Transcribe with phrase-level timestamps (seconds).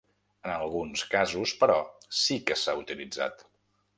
[0.45, 1.77] En alguns casos, però,
[2.21, 3.45] sí que s'ha utilitzat.